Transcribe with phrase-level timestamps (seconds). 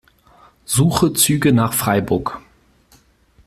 [0.65, 2.39] Suche Züge nach Freiburg.